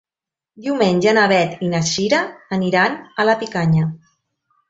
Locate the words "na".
1.17-1.25, 1.73-1.81